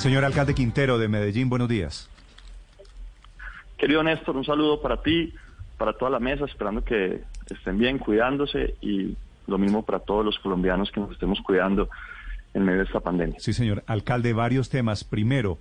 [0.00, 2.08] Señor alcalde Quintero de Medellín, buenos días.
[3.76, 5.34] Querido Néstor, un saludo para ti,
[5.76, 9.14] para toda la mesa, esperando que estén bien, cuidándose y
[9.46, 11.90] lo mismo para todos los colombianos que nos estemos cuidando
[12.54, 13.38] en medio de esta pandemia.
[13.40, 13.84] Sí, señor.
[13.86, 15.04] Alcalde, varios temas.
[15.04, 15.58] Primero,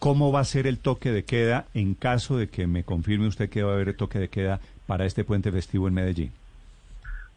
[0.00, 3.48] ¿cómo va a ser el toque de queda en caso de que me confirme usted
[3.50, 4.58] que va a haber toque de queda
[4.88, 6.32] para este puente festivo en Medellín?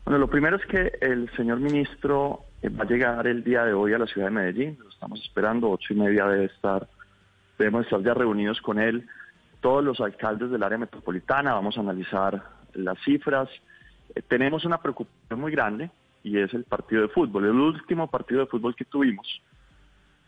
[0.04, 3.94] Bueno, lo primero es que el señor ministro va a llegar el día de hoy
[3.94, 4.80] a la ciudad de Medellín.
[4.98, 6.88] Estamos esperando, ocho y media debe estar,
[7.60, 9.08] debemos estar ya reunidos con él
[9.62, 13.48] todos los alcaldes del área metropolitana, vamos a analizar las cifras.
[14.16, 15.92] Eh, tenemos una preocupación muy grande
[16.24, 17.46] y es el partido de fútbol.
[17.46, 19.28] El último partido de fútbol que tuvimos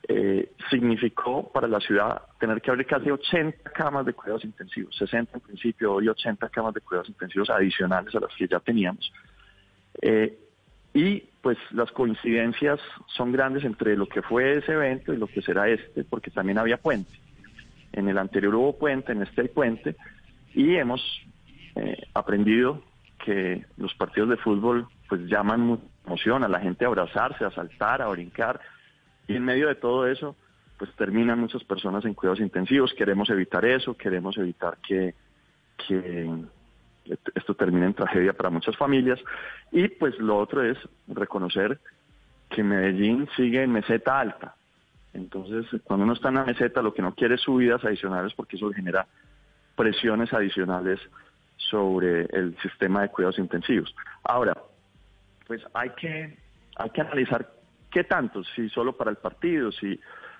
[0.07, 5.37] eh, significó para la ciudad tener que abrir casi 80 camas de cuidados intensivos, 60
[5.37, 9.11] en principio, hoy 80 camas de cuidados intensivos adicionales a las que ya teníamos.
[10.01, 10.48] Eh,
[10.93, 15.41] y pues las coincidencias son grandes entre lo que fue ese evento y lo que
[15.41, 17.11] será este, porque también había puente.
[17.93, 19.95] En el anterior hubo puente, en este hay puente,
[20.53, 21.01] y hemos
[21.75, 22.83] eh, aprendido
[23.23, 28.01] que los partidos de fútbol pues llaman emoción a la gente a abrazarse, a saltar,
[28.01, 28.59] a brincar,
[29.27, 30.35] y en medio de todo eso
[30.77, 32.93] pues terminan muchas personas en cuidados intensivos.
[32.93, 35.13] Queremos evitar eso, queremos evitar que,
[35.85, 36.29] que
[37.35, 39.19] esto termine en tragedia para muchas familias.
[39.71, 41.79] Y pues lo otro es reconocer
[42.49, 44.55] que Medellín sigue en meseta alta.
[45.13, 48.57] Entonces, cuando uno está en la meseta, lo que no quiere es subidas adicionales porque
[48.57, 49.07] eso genera
[49.75, 50.99] presiones adicionales
[51.57, 53.95] sobre el sistema de cuidados intensivos.
[54.23, 54.55] Ahora,
[55.47, 56.37] pues hay que,
[56.75, 57.49] hay que analizar
[57.91, 59.99] qué tanto, si solo para el partido, si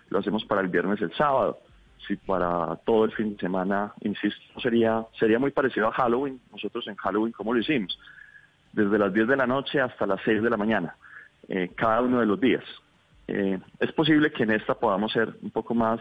[0.10, 1.60] lo hacemos para el viernes, el sábado,
[2.08, 6.88] si para todo el fin de semana, insisto, sería, sería muy parecido a Halloween, nosotros
[6.88, 8.00] en Halloween, ¿cómo lo hicimos?
[8.74, 10.96] Desde las 10 de la noche hasta las 6 de la mañana,
[11.48, 12.64] eh, cada uno de los días.
[13.28, 16.00] Eh, es posible que en esta podamos ser un poco más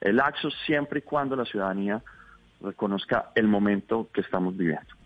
[0.00, 2.02] laxos siempre y cuando la ciudadanía
[2.60, 5.01] reconozca el momento que estamos viviendo.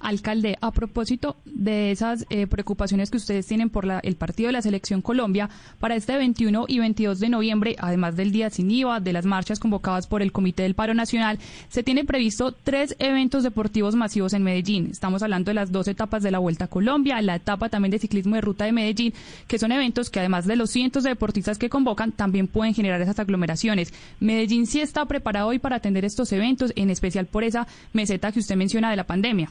[0.00, 4.54] Alcalde, a propósito de esas eh, preocupaciones que ustedes tienen por la, el partido de
[4.54, 9.00] la Selección Colombia, para este 21 y 22 de noviembre, además del Día Sin IVA,
[9.00, 11.38] de las marchas convocadas por el Comité del Paro Nacional,
[11.68, 14.88] se tiene previsto tres eventos deportivos masivos en Medellín.
[14.90, 17.98] Estamos hablando de las dos etapas de la Vuelta a Colombia, la etapa también de
[17.98, 19.12] ciclismo de ruta de Medellín,
[19.46, 23.00] que son eventos que además de los cientos de deportistas que convocan, también pueden generar
[23.00, 23.92] esas aglomeraciones.
[24.18, 28.40] Medellín sí está preparado hoy para atender estos eventos, en especial por esa meseta que
[28.40, 29.50] usted menciona de la pandemia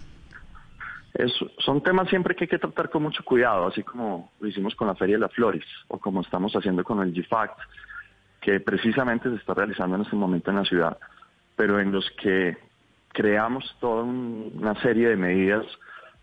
[1.60, 4.88] son temas siempre que hay que tratar con mucho cuidado, así como lo hicimos con
[4.88, 7.60] la Feria de las Flores o como estamos haciendo con el GFACT,
[8.42, 10.98] que precisamente se está realizando en este momento en la ciudad,
[11.56, 12.58] pero en los que
[13.10, 15.66] creamos toda una serie de medidas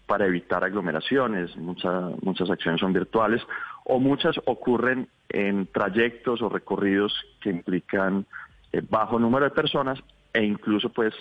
[0.07, 3.43] para evitar aglomeraciones, muchas muchas acciones son virtuales
[3.85, 8.25] o muchas ocurren en trayectos o recorridos que implican
[8.73, 9.99] eh, bajo número de personas
[10.33, 11.13] e incluso pues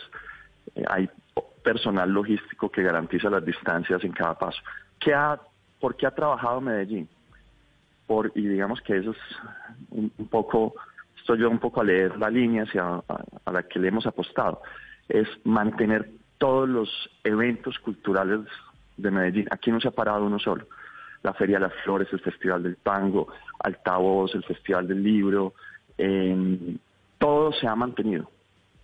[0.75, 1.09] eh, hay
[1.66, 4.62] personal logístico que garantiza las distancias en cada paso.
[5.00, 5.40] ¿Qué ha,
[5.80, 7.09] ¿Por qué ha trabajado Medellín?
[8.06, 9.18] Por, y digamos que eso es
[9.90, 10.75] un, poco,
[11.18, 14.62] estoy yo un poco a leer la línea hacia, a, la que le hemos apostado,
[15.09, 16.90] es mantener todos los
[17.24, 18.42] eventos culturales
[18.98, 19.48] de Medellín.
[19.50, 20.68] Aquí no se ha parado uno solo.
[21.24, 25.56] La Feria de las Flores, el Festival del Tango, Altavoz, el Festival del Libro,
[27.18, 28.30] todo se ha mantenido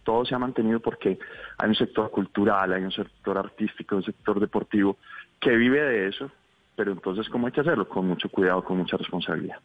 [0.03, 1.19] todo se ha mantenido porque
[1.57, 4.97] hay un sector cultural, hay un sector artístico, un sector deportivo
[5.39, 6.31] que vive de eso,
[6.75, 7.88] pero entonces ¿cómo hay que hacerlo?
[7.88, 9.57] Con mucho cuidado, con mucha responsabilidad.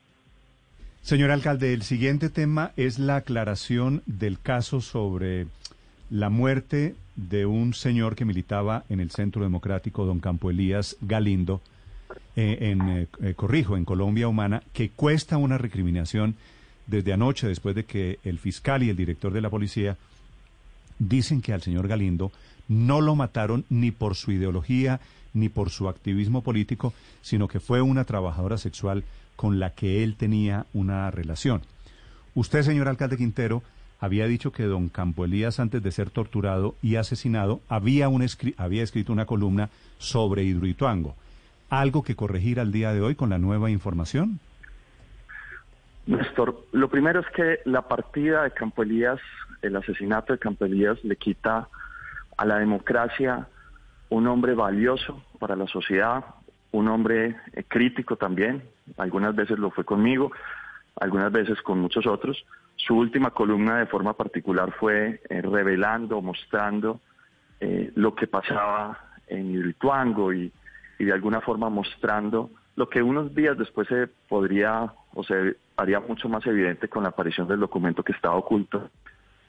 [1.02, 5.46] Señor alcalde, el siguiente tema es la aclaración del caso sobre
[6.10, 11.60] la muerte de un señor que militaba en el Centro Democrático, don Campo Elías Galindo,
[12.36, 16.34] eh, en eh, eh, Corrijo, en Colombia Humana, que cuesta una recriminación
[16.86, 19.96] desde anoche, después de que el fiscal y el director de la policía
[20.98, 22.32] dicen que al señor Galindo
[22.68, 25.00] no lo mataron ni por su ideología
[25.34, 29.04] ni por su activismo político, sino que fue una trabajadora sexual
[29.36, 31.60] con la que él tenía una relación.
[32.34, 33.62] Usted, señor alcalde Quintero,
[34.00, 38.26] había dicho que don Campo Elías, antes de ser torturado y asesinado, había, un
[38.56, 39.69] había escrito una columna
[39.99, 41.14] sobre Hidroituango.
[41.69, 44.38] ¿Algo que corregir al día de hoy con la nueva información?
[46.06, 49.19] Néstor, lo primero es que la partida de Campo Elías
[49.66, 51.68] el asesinato de Campelías le quita
[52.36, 53.48] a la democracia
[54.08, 56.24] un hombre valioso para la sociedad,
[56.72, 58.62] un hombre eh, crítico también,
[58.98, 60.30] algunas veces lo fue conmigo,
[61.00, 62.44] algunas veces con muchos otros.
[62.76, 67.00] Su última columna de forma particular fue eh, revelando, mostrando
[67.60, 70.52] eh, lo que pasaba en Hidroituango y,
[70.98, 76.00] y de alguna forma mostrando lo que unos días después se podría o se haría
[76.00, 78.90] mucho más evidente con la aparición del documento que estaba oculto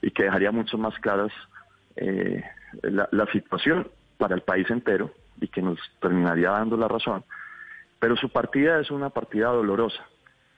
[0.02, 1.32] y que dejaría mucho más claras
[1.96, 2.42] eh,
[2.82, 5.10] la, la situación para el país entero
[5.40, 7.24] y que nos terminaría dando la razón.
[7.98, 10.04] Pero su partida es una partida dolorosa.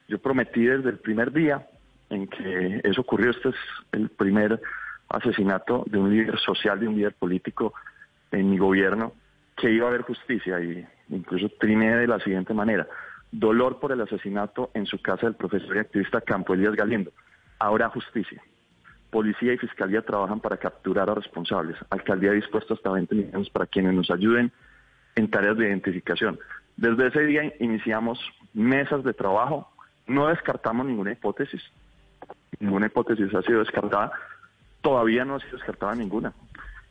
[0.08, 1.66] Yo prometí desde el primer día
[2.10, 3.54] en que eso ocurrió, este es
[3.92, 4.60] el primer
[5.08, 7.72] asesinato de un líder social, de un líder político
[8.32, 9.12] en mi gobierno,
[9.56, 12.86] que iba a haber justicia y incluso triné de la siguiente manera.
[13.31, 17.12] Dolor por el asesinato en su casa del profesor y activista Campo Elías Galindo.
[17.58, 18.43] Ahora justicia.
[19.10, 21.76] Policía y Fiscalía trabajan para capturar a responsables.
[21.90, 24.52] Alcaldía dispuesta hasta 20 millones para quienes nos ayuden
[25.16, 26.38] en tareas de identificación.
[26.76, 28.18] Desde ese día iniciamos
[28.54, 29.70] mesas de trabajo,
[30.06, 31.60] no descartamos ninguna hipótesis,
[32.58, 34.12] ninguna hipótesis ha sido descartada,
[34.80, 36.32] todavía no ha sido descartada ninguna.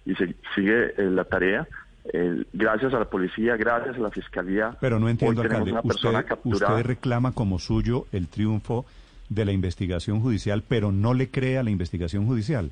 [0.06, 1.68] Y se, sigue eh, la tarea,
[2.14, 4.78] eh, gracias a la policía, gracias a la fiscalía.
[4.80, 8.86] Pero no entiendo, alcalde, usted, usted reclama como suyo el triunfo
[9.30, 12.72] de la investigación judicial, pero no le cree a la investigación judicial.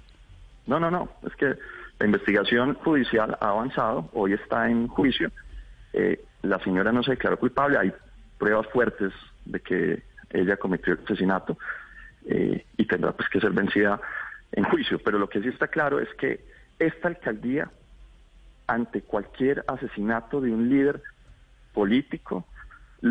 [0.66, 1.56] No, no, no, es que
[2.00, 5.32] la investigación judicial ha avanzado, hoy está en juicio.
[5.94, 7.94] Eh, la señora no se declaró culpable, hay
[8.38, 9.14] pruebas fuertes
[9.46, 11.58] de que ella cometió el asesinato
[12.26, 14.00] eh, y tendrá pues que ser vencida
[14.52, 15.00] en juicio.
[15.00, 16.46] Pero lo que sí está claro es que
[16.80, 17.72] esta alcaldía,
[18.68, 21.02] ante cualquier asesinato de un líder
[21.74, 22.46] político,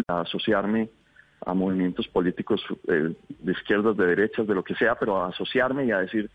[0.09, 0.91] asociarme
[1.45, 5.85] a movimientos políticos eh, de izquierdas, de derechas, de lo que sea, pero a asociarme
[5.85, 6.31] y a decir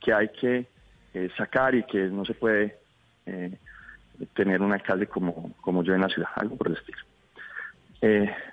[0.00, 0.66] que hay que
[1.14, 2.76] eh, sacar y que no se puede
[3.26, 3.58] eh,
[4.34, 6.98] tener un alcalde como, como yo en la ciudad, algo por el estilo.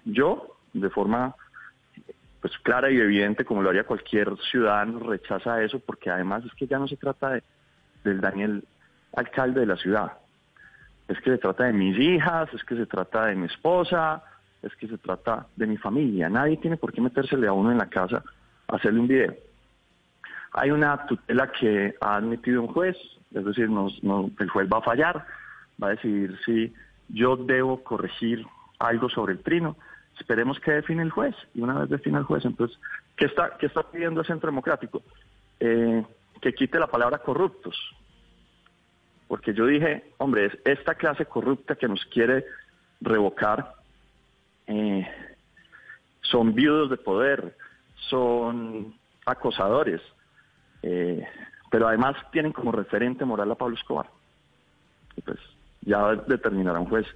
[0.06, 1.36] yo, de forma
[2.42, 6.68] pues clara y evidente, como lo haría cualquier ciudadano, rechaza eso, porque además es que
[6.68, 7.44] ya no se trata de,
[8.04, 8.64] del Daniel
[9.14, 10.14] alcalde de la ciudad,
[11.10, 14.24] es que se trata de mis hijas, es que se trata de mi esposa,
[14.62, 16.30] es que se trata de mi familia.
[16.30, 18.24] Nadie tiene por qué metérsele a uno en la casa
[18.68, 19.34] a hacerle un video.
[20.54, 22.98] Hay una tutela que ha admitido un juez,
[23.34, 25.26] es decir, el juez va a fallar,
[25.82, 26.74] va a decidir si
[27.08, 28.46] yo debo corregir
[28.80, 29.78] algo sobre el trino.
[30.20, 31.36] Esperemos que define el juez.
[31.54, 32.78] Y una vez define el juez, entonces,
[33.16, 35.02] ¿qué está, qué está pidiendo el Centro Democrático?
[35.60, 36.04] Eh,
[36.42, 37.78] que quite la palabra corruptos.
[39.28, 42.46] Porque yo dije, hombre, es esta clase corrupta que nos quiere
[43.00, 43.76] revocar
[44.70, 45.08] eh,
[46.22, 47.58] son viudos de poder,
[48.08, 48.94] son
[49.26, 50.00] acosadores,
[50.84, 51.26] eh,
[51.72, 54.06] pero además tienen como referente moral a Pablo Escobar.
[55.16, 55.40] Y pues
[55.82, 57.08] ya determinará un juez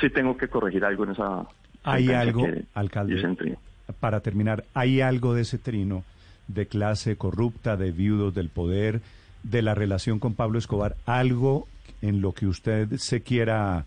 [0.00, 1.46] si tengo que corregir algo en esa...
[1.82, 3.56] Hay algo, alcalde,
[4.00, 6.04] para terminar, ¿hay algo de ese trino
[6.46, 9.00] de clase corrupta, de viudos del poder,
[9.42, 11.66] de la relación con Pablo Escobar, algo
[12.02, 13.86] en lo que usted se quiera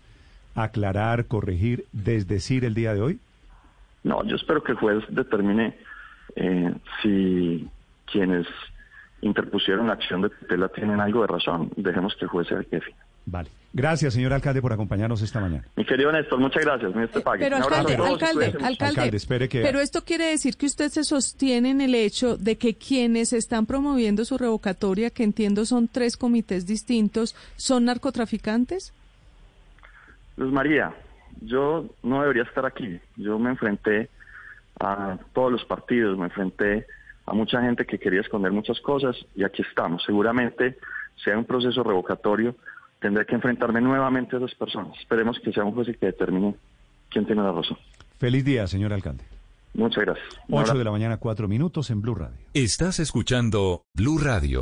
[0.54, 3.20] aclarar, corregir, desdecir el día de hoy?
[4.04, 5.76] No, yo espero que el juez determine
[6.36, 7.68] eh, si
[8.06, 8.46] quienes
[9.20, 11.70] interpusieron la acción de tutela tienen algo de razón.
[11.76, 12.94] Dejemos que el juez sea el jefe.
[13.24, 13.48] Vale.
[13.74, 15.64] Gracias, señor alcalde, por acompañarnos esta mañana.
[15.76, 16.92] Mi querido Néstor, muchas gracias.
[16.92, 19.62] Pero alcalde, alcalde, alcalde, espere que...
[19.62, 23.64] pero esto quiere decir que usted se sostiene en el hecho de que quienes están
[23.64, 28.92] promoviendo su revocatoria, que entiendo son tres comités distintos, son narcotraficantes.
[30.36, 30.94] Luz María,
[31.40, 33.00] yo no debería estar aquí.
[33.16, 34.08] Yo me enfrenté
[34.80, 36.86] a todos los partidos, me enfrenté
[37.26, 40.02] a mucha gente que quería esconder muchas cosas y aquí estamos.
[40.04, 40.78] Seguramente
[41.24, 42.56] sea un proceso revocatorio,
[43.00, 44.98] tendré que enfrentarme nuevamente a esas personas.
[44.98, 46.54] Esperemos que sea un juez que determine
[47.10, 47.78] quién tiene la razón.
[48.18, 49.24] Feliz día, señor alcalde.
[49.74, 50.26] Muchas gracias.
[50.50, 52.36] 8 de la mañana, cuatro minutos en Blue Radio.
[52.52, 54.60] Estás escuchando Blue Radio.